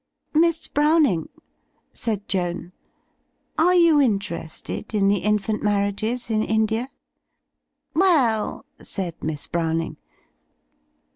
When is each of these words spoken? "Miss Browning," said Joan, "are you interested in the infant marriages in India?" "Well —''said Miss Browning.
"Miss 0.33 0.67
Browning," 0.67 1.29
said 1.91 2.27
Joan, 2.27 2.71
"are 3.59 3.75
you 3.75 4.01
interested 4.01 4.95
in 4.95 5.09
the 5.09 5.19
infant 5.19 5.61
marriages 5.61 6.31
in 6.31 6.41
India?" 6.41 6.89
"Well 7.93 8.65
—''said 8.81 9.23
Miss 9.23 9.45
Browning. 9.45 9.97